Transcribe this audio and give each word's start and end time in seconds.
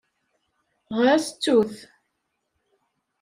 Ɣas 0.99 1.25
ttu-t. 1.29 1.75